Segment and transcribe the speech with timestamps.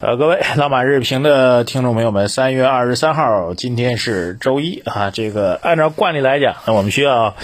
[0.00, 5.12] 呃，各位老马日评的听众朋友们，三月二十三号，今天是周一啊。
[5.12, 7.36] 这个按照惯例来讲，那我们需要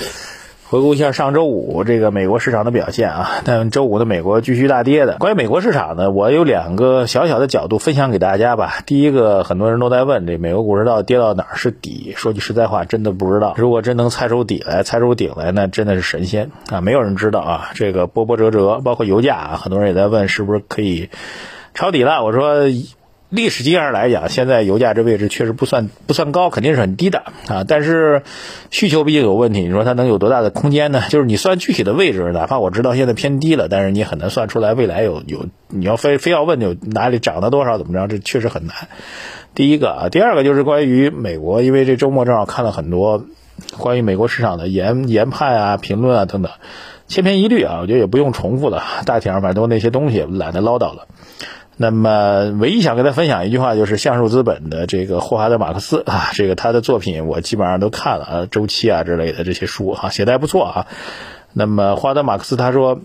[0.67, 3.31] 回顾一下上周五这个美国市场的表现啊。
[3.45, 5.17] 但周五的美国继续大跌的。
[5.19, 8.79] 关于美国市场呢，我有两个小小的角度分享给大家吧。
[8.85, 12.15] 第一个，很多人都在问这美国股市到底跌到哪儿是底？
[12.17, 13.55] 说句实在话，真的不知道。
[13.59, 16.81] 如果真能猜出底来，猜出顶来，那真的是神仙啊！
[16.81, 17.71] 没有人知道啊。
[17.75, 21.11] 这个波波折折，包括油价啊，很多人也在问是不是可以。
[21.75, 22.67] 抄底了，我说，
[23.29, 27.65] 历史经验上来讲，现在油价这位置确实不算不算高，肯定是很低的啊。
[27.67, 28.23] 但是
[28.71, 31.03] 需求毕竟有问题，你说它能有多大的空间呢？
[31.11, 38.75] 就是你算具体的位置，哪怕我知道现在偏低了，但是你很难算出来未来有有，你要非非要问有哪里涨了多少怎么着，这确实很难。
[39.55, 43.27] 第一个啊，第二个就是关于美国，因为这周末正好看了很多
[43.79, 46.51] 关于美国市场的研研判啊、评论啊等等，
[47.07, 51.07] 千篇一律啊，我觉得也不用重复了，大体上反正都那些东西，懒得唠叨了。
[51.83, 60.87] 那么，唯一想跟他分享一句话，就是橡树资本的这个霍华德·马克思啊，这个他的作品我基本上都看了啊，周期啊之类的这些书啊，写的还不错啊。
[61.55, 63.01] 那么，霍华德·马克思他说，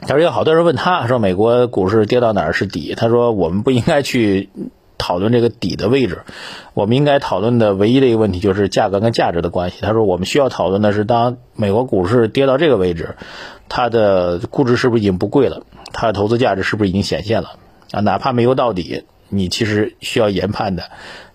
[0.00, 2.94] 他说有好多人问他说，美国股市跌到哪儿是底？
[2.96, 4.48] 他说，我们不应该去
[4.96, 6.22] 讨论这个底的位置，
[6.72, 9.82] 我们应该讨论的唯一的一个问题就是价格跟价值的关系。
[9.82, 13.16] 他说，我们需要讨论的是，当美国股市跌到这个位置，
[13.68, 15.64] 它的估值是不是已经不贵了？
[15.92, 17.50] 它的投资价值是不是已经显现了？
[17.94, 20.82] 啊，哪怕没有到底，你其实需要研判的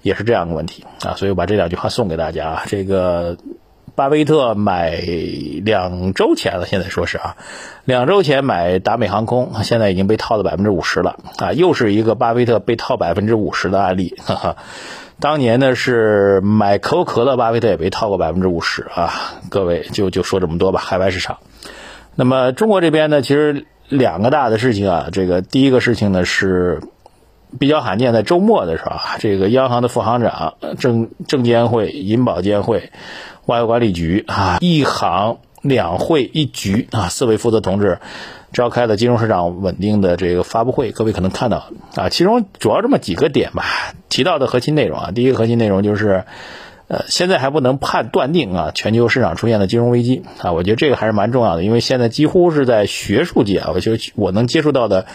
[0.02, 1.16] 也是这样的问题啊。
[1.16, 2.64] 所以我把这两句话送给大家啊。
[2.68, 3.38] 这个
[3.96, 4.92] 巴菲特买
[5.64, 7.38] 两周前了，现在说是啊，
[7.86, 14.16] 两周前买达美航空，现在已经被套了百分之五十了啊，又是一个巴菲特被套百分之五十的案例。
[14.26, 14.58] 哈哈。
[15.22, 19.14] 当年呢是买可口可乐，巴菲特也被套过百分之五十啊。
[19.50, 21.38] 各位就就说这么多吧，海外市场。
[22.16, 23.66] 那么中国这边呢，其实。
[23.90, 26.82] 两个大的事情啊，这个第一个事情呢是
[27.60, 32.92] 比较罕见，在周末的时候啊，这个央行的副行长、证证监会、银保监会、
[33.46, 38.00] 外汇管理局啊，一行两会一局啊，四位负责同志
[38.54, 43.66] 召开了金融市场稳定的这个发布会，各位可能看到啊，其中主要这么几个点吧，
[44.08, 46.24] 提到的核心内容啊，第一个核心内容就是。
[46.90, 55.06] 呃，现在还不能判断定啊，全球市场出现的金融危机啊，我觉得这个还是蛮重要的，因为现在几乎是在学术界啊，我觉得我能接触到的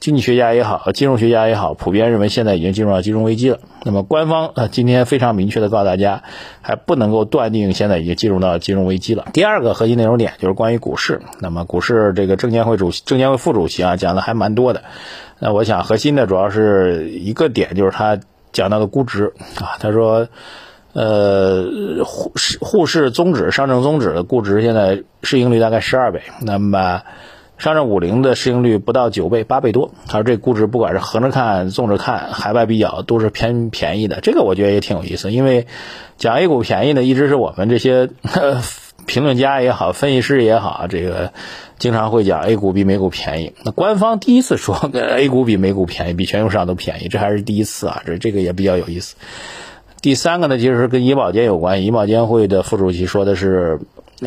[0.00, 3.58] 经济学家也好，金融学家也好，普遍认为现在已经进入到金融危机了。
[3.84, 6.22] 那么官方呃今天非常明确的告诉大家，
[6.62, 9.26] 还不能够断定现在已经进入到金融危机了。
[9.34, 14.82] 第二个核心内容点就是关于股市，那么股市这个证监会主席、证监会副主席啊讲的还蛮多的。
[15.40, 18.18] 那我想核心的主要是一个点，就是他
[18.50, 20.26] 讲到的估值啊，他说。
[20.98, 27.02] 呃，沪市沪市综指、上证综指的估值现在市盈率大概十二倍，那么
[27.56, 29.92] 上证五零的市盈率不到九倍，八倍多。
[30.08, 34.18] 他说这估值不管是横着看、纵着看，海外比较都是偏便宜的。
[34.20, 35.68] 这个我觉得也挺有意思，因为
[36.16, 38.10] 讲 A 股便宜呢，一直是我们这些
[39.06, 41.32] 评论家也好、分析师也好，这个
[41.78, 43.52] 经常会讲 A 股比美股便宜。
[43.62, 49.14] 那官方第一次说 A 股比美股便宜，比全球市场都便宜，这还是第一次啊，这这个也比较有意思。
[50.00, 51.82] 第三个呢，其实是跟银保监有关。
[51.82, 53.80] 银保监会的副主席说的是，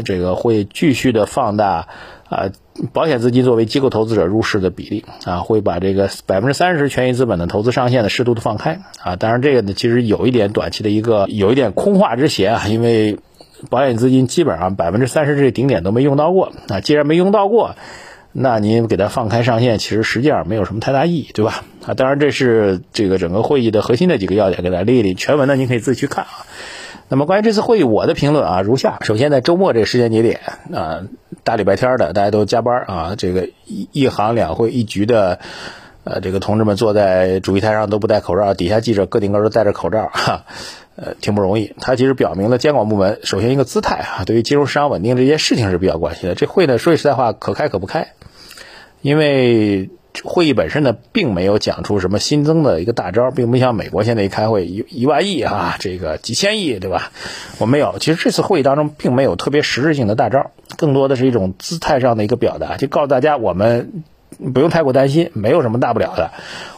[0.04, 1.88] 这个会继续的放大
[2.30, 2.52] 啊，
[2.92, 9.16] 保险资金作为机构投资者入市的比例啊，会把这个百分之三十权益资本的投资上限呢适度的放开啊。
[9.16, 13.20] 当然，这个呢其实有一点短期的一个有一点空话之嫌啊，因为
[13.70, 17.76] 保险资金基本上百分之三十这顶点都没用到过啊，既然没用到过。
[18.34, 21.64] 那您给它放开上限，其实实际上没有什么太大意义，对吧？
[21.86, 25.14] 啊，当然这是这个整个会议的核心的几个要点，给大家列一列。
[25.14, 26.46] 全文呢，您可以自己去看啊。
[27.10, 30.40] 那么关于这次会议，我的评论啊如下：首先，在周末这个时间节点
[30.74, 31.02] 啊，
[31.44, 35.40] 大礼拜天的，大家都加班啊，这个一一行两会一局的，
[36.06, 40.46] 呃，这个同志们坐在主席台上都不戴口罩，底下记者个顶个都戴着口罩， 哈。
[40.98, 41.74] 呃，挺不容易。
[41.80, 46.36] 它其实表明了监管部门首先一个姿态啊，对于金融市场稳定这件事情是比较关心的。
[46.36, 48.10] 这会呢，说句实在话，可开可不开，
[49.02, 49.90] 因为
[50.24, 57.12] 会议本身呢，并没有讲出什么新增的一个大招，并不像美国现在一开会一一万亿啊，这个几千亿，对吧？
[57.60, 57.98] 我没有。
[58.00, 64.04] 其实这次会议当中并没有特别实质性的大招，更多的是一种姿态上的一个表达，就告诉大家我们。
[64.54, 66.32] 不用太过担心，没有什么大不了的。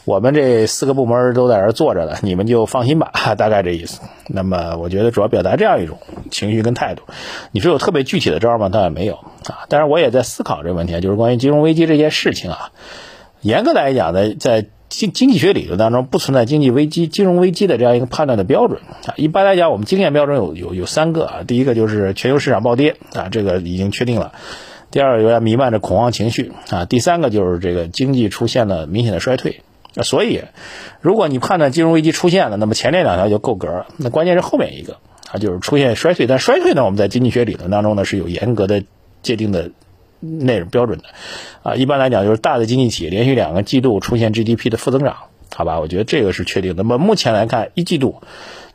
[0.05, 4.01] 我们这四个部门都在这坐着呢，你们就放心吧， 大概这意思。
[4.27, 5.97] 那么，我觉得主要表达这样一种
[6.29, 7.03] 情绪跟态度。
[7.51, 8.67] 你说有特别具体的招吗？
[8.67, 9.65] 倒也没有啊。
[9.69, 12.71] 但是我也在思考这个问题，就是关于金融危机这件事情啊。
[13.41, 19.15] 严格来讲呢，在经经济学理论当中，不存在经济危机、金融危机的这样一个判断的标准啊。
[19.15, 21.33] 一般来讲，我们经验标准有有有三个啊。
[21.47, 24.33] 第一个就是全球市场暴跌啊，这个已经确定了。
[24.93, 29.61] 第二个有点弥漫着恐慌情绪啊，第三个就是这个经济出现了明显的衰退
[30.03, 30.43] 所以，
[31.01, 33.87] 如果你判断金融危机出现了，那么前面两条就够格了。
[33.97, 34.97] 那关键是后面一个，
[35.31, 36.27] 啊，就是出现衰退。
[36.27, 38.83] 但衰退呢，我们在经济学理论当中呢是有严格的
[39.23, 39.71] 界定的
[40.19, 41.05] 内容标准的，
[41.63, 45.15] 啊，一般来讲就是大的经济体连续两个季度出现 GDP 的负增长，
[45.55, 45.79] 好吧？
[45.79, 46.75] 我觉得这个是确定。
[46.77, 48.21] 那么目前来看，一季度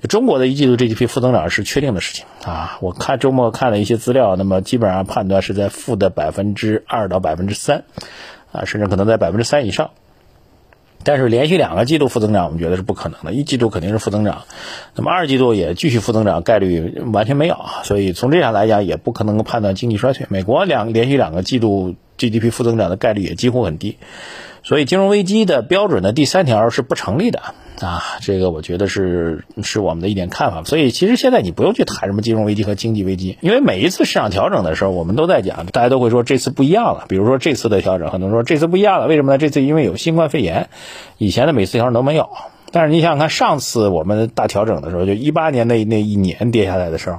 [0.07, 2.79] 中国的一季度 GDP 负增长是确定的事情啊。
[2.81, 7.85] 我看周末看了一些资料，那么基本上判断是在负的百分之二到百分之三，
[8.53, 9.91] 啊，甚至可能在百分之三以上。
[11.05, 13.33] 但是连续两个季度负增长，我们觉得是不可能的。
[13.33, 14.43] 一季度肯定是负增长，
[14.95, 17.83] 那么二季度也继续负增长，概率完全没有啊。
[17.85, 20.27] 所以从这上来讲，也不可能判断经济衰退。
[20.29, 23.97] 美国两连续两个季度 GDP 负增长的概率也几乎很低。
[24.65, 30.65] 所以金融危机的标准的第三条是不成立的啊，这个我觉得是是我们的一点看法。
[30.65, 37.05] 所以其实现在你不用去谈什么金融危机和经济危机，因为每一次市场调整的时候，我们都在讲，大家都会说这次不一样了。
[37.09, 39.39] 比如说这次的调整，很多人说这次不一样了，为什么呢？
[39.39, 40.69] 这次因为有新冠肺炎，
[41.19, 42.29] 以前的每次调整都没有。
[42.71, 47.19] 但是你想想看，上次我们大调整的时候，就一八年那那一年跌下来的时候，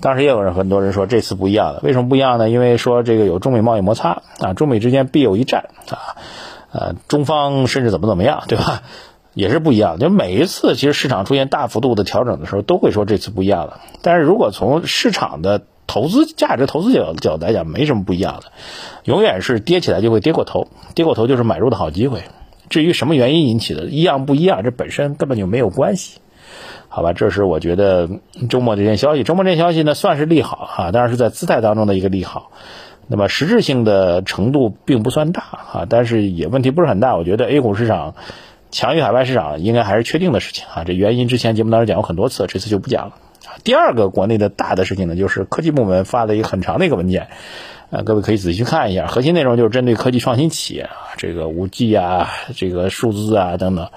[0.00, 2.48] 当时也有人很多人说这次不一样了，为什么不一样呢？
[2.48, 6.16] 因为说这个有中美贸易摩擦啊，中美之间必有一战啊。
[6.72, 8.82] 呃，中方甚至怎么怎么样，对吧？
[9.36, 9.98] 也是不一样。
[9.98, 13.80] 就每一次，其实市场出现大幅度的调整的时候，都会说这次不一样了。
[14.00, 18.50] 但是如果从市场的投资价值、投资角角度来讲，没什么不一样的，
[19.04, 22.22] 永远是跌起来就会跌过头，跌过头就是买入的好机会。
[22.70, 26.18] 至于什么原因引起的，一样不一样，这本身根本就没有关系，
[26.88, 27.12] 好吧？
[27.12, 28.08] 这是我觉得
[28.48, 32.50] 周末这件消息，周末这件消息呢，算是利好啊，当然是在姿态当中的一个利好。
[33.06, 37.16] 那么实质性的程度并不算大啊，但是也问题不是很大。
[37.16, 38.16] 我觉得 A 股市场
[38.76, 40.84] 强于海外市场应该还是确定的事情啊。
[40.84, 43.14] 这原因之前节目当中讲过很多次，这次就不讲了。
[43.64, 47.28] 第二个国内的大的事情呢，就是科技部门发了一个很长的一个文件，
[47.88, 49.06] 呃，各位可以仔细看一下。
[49.06, 53.88] 核心内容就是针对科技创新企业啊，这个五 G 啊，这个数字啊等等。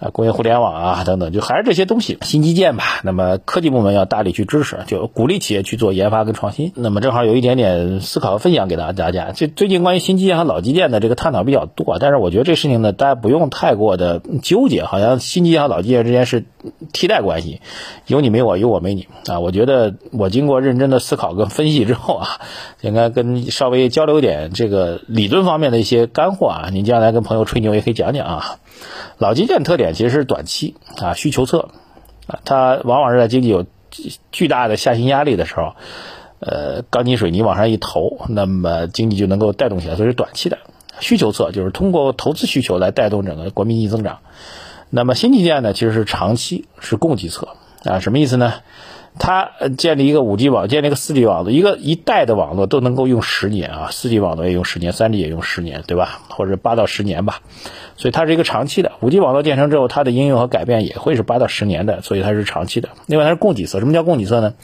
[0.00, 2.84] 啊，工业互联网啊，等等，就还是这些东西，新基建吧。
[3.04, 6.72] 那么科技部门要大力去支持，就鼓励企业去做研发跟创新。
[6.74, 9.32] 那么正好有一点点思考和分享给大家。
[9.32, 16.46] 这最近关于新基建和老基建的这个探讨比较多，但是我觉得这事情呢，大家不用太过的纠结，好像新基建和老基建之间是
[16.92, 17.60] 替代关系，
[18.06, 19.40] 有你没我，有我没你啊。
[19.40, 22.40] 我觉得我经过认真的思考跟分析之后啊，
[22.82, 26.68] 应该跟稍微交流点这个理论方面的一些干货啊。
[26.72, 28.58] 您将来跟朋友吹牛也可以讲讲啊。
[29.18, 31.68] 老基建特点其实是短期啊，需求侧
[32.26, 33.66] 啊，它往往是在经济有
[34.32, 35.74] 巨大的下行压力的时候，
[36.40, 40.58] 呃，钢筋水泥往上一投，那么经济就能够带动起来，所以是短期的
[41.00, 44.18] 需求侧，就是通过投资需求来带动整个国民经济增长。
[44.90, 47.48] 那么新基建呢，其实是长期是供给侧
[47.84, 48.54] 啊，什么意思呢？
[49.18, 56.20] 它建立一个五 G 网，建立一个四 G 网络，一个一代的网络都能够用十年啊，四 G 网络也用十年，三 G 也用十年，对吧？
[56.28, 57.40] 或者八到十年吧。
[57.96, 62.90] 所以它是一个长期的，五 G 网络建成之后，它的应用和改变也会是八到十年的，所以它是长期的。
[63.06, 64.54] 另外它是供给侧，什么叫供给侧呢？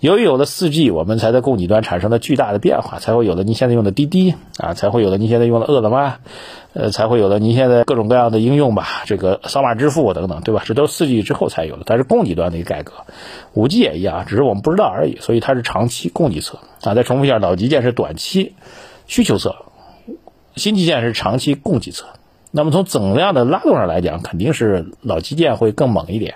[0.00, 6.16] 由于有了四 G，我们才在供给端产生了巨大的变化，才会有了你现在用的滴滴啊，才会有了你现在用的饿了么，
[6.78, 7.38] 呃，才会有的。
[7.38, 10.62] 您现在各种各样的应用吧，这个扫码支付等等，对吧？
[10.66, 12.92] 这都是四 G 之后才有的，它是供给端的一个改革。
[13.54, 16.94] 五 G 也一样，只是我们不知道而已，所以它是长期供给侧啊。
[16.94, 18.54] 再重复一下，老基建是短期
[19.06, 19.56] 需求侧，
[20.54, 22.04] 新基建是长期供给侧。
[22.50, 26.34] 那么从总量的拉动上来讲，肯定是老基建会更猛一点，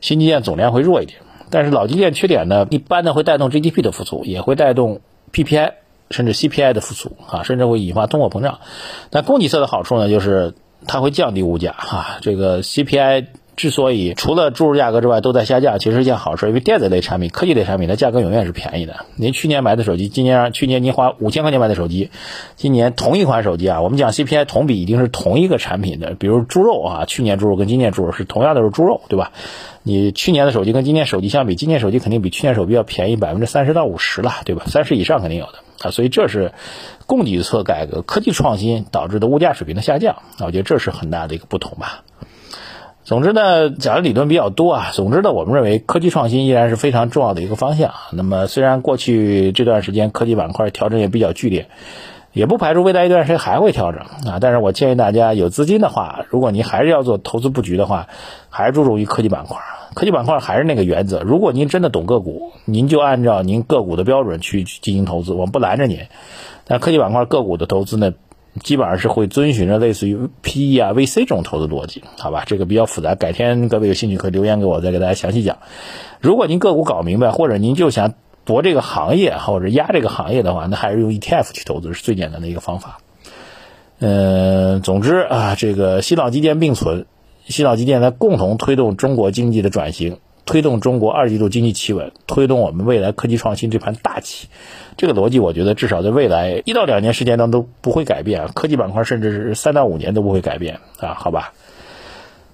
[0.00, 1.20] 新基建总量会弱一点。
[1.50, 5.00] 但是老基建缺点呢，一般呢会带动 GDP 的复苏，也会带动
[5.32, 5.74] PPI
[6.10, 8.60] 甚至 CPI 的复苏啊，甚至会引发通货膨胀。
[9.10, 10.54] 但供给侧的好处呢，就是
[10.86, 13.26] 它会降低物价啊，这个 CPI。
[13.58, 19.04] 之所以除了猪肉价格之外都在下降，其实是一件好事，因为电子类产品、科技类产品的价格永远是便宜的。
[19.16, 22.10] 您去年买的手机，今年去年您花五千块钱买的手机，
[22.54, 29.32] 今年同一款手机啊，我们讲 CPI 同比一定是同一个产品的，比如猪肉啊，去年猪肉跟今年猪肉是同样的是猪肉，对吧？
[29.82, 34.64] 你去年的手机跟今年手机相比，今年手机肯定比去年手机要便宜百分之三十到五十了，对吧？
[34.66, 36.52] 三十以上肯定有的啊，所以这是
[37.06, 42.04] 供给侧改革、科技创新导致的物价水平的下降啊，我觉得这是很大的一个不同吧。
[43.08, 44.90] 总之呢，讲的理论比较多啊。
[44.92, 47.94] 总之呢，我们认为科技创新依然是非常重要的一个方向。
[48.12, 51.68] 那么，虽然过去这段时间科技板块调整也比较剧烈，
[52.34, 54.40] 也不排除未来一段时间还会调整啊。
[54.42, 58.08] 但是我建议大家有资金的话，如果您还是要做投资布局的话，
[58.50, 59.56] 还是注重于科技板块。
[59.94, 66.00] 科技板块还是那个原则，如果您真的懂个股，您就按照您个股的标准去进行投资，我们不拦着您。
[66.66, 68.12] 但科技板块个股的投资呢？
[68.58, 72.44] 基本上是会遵循着类似于 PE 啊、VC 这种投资逻辑，好吧？
[72.46, 75.58] 这个比较复杂，改天各位有兴趣可以留言给我，再给大家详细讲。
[76.20, 82.98] 如果您个股搞明白，或者您就想博这个行业或者压这个行业的话，那还是用 ETF 去投资是最简单的一个方法。
[84.00, 87.06] 嗯，总之啊，这个新老基建并存，
[87.46, 94.48] 新老基建在共同推动中国经济的转型，推动中国二季度经济企稳，推动我们未来科技创新这盘大棋。
[94.96, 101.52] 这个逻辑，我觉得至少在未来一到两年时间当中都不会改变，科技板块甚至是三到五年都不会改变啊，好吧。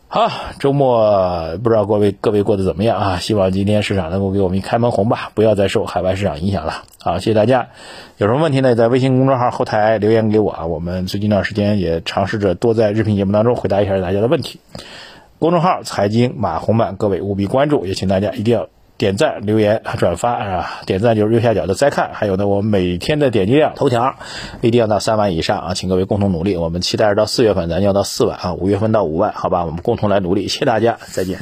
[0.08, 3.18] 好，周末不知道各位各位过得怎么样啊？
[3.18, 6.82] 希望今天市场能够给我们一开门红吧，不要再受海外市场影响了。
[7.00, 7.68] 好，谢谢大家。
[8.16, 8.74] 有什么问题呢？
[8.74, 10.66] 在微信公众号后台留言给我啊。
[10.66, 14.58] 我们最近一段时间也尝试着多在日评节目当中回答一下大家的问题。
[15.38, 18.68] 公众号财经马红漫，各位务必关注，也请大家一定要。
[18.96, 20.70] 点赞、留言、转发啊！
[20.86, 24.14] 点赞就是右下角的再看，还有呢，我们每天的点击量头条
[24.60, 25.74] 一定要到三万以上啊！
[25.74, 29.64] 请各位共同努力，我们期待着到四月份咱要到四万啊，五月份到五万，好吧？
[29.64, 31.40] 我们共同来努力，谢谢大家，再见。